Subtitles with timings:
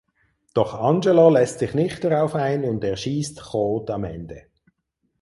[0.55, 4.47] Doch Angelo lässt sich nicht darauf ein und erschießt Groot am Ende.